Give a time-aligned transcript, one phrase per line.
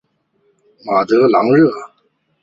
[0.83, 1.71] 马德朗热。